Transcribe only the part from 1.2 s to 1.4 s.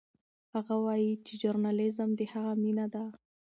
چې